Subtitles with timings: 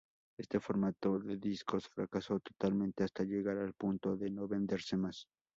[0.35, 5.27] Este formato de discos fracasó totalmente hasta llegar al punto de no venderse más.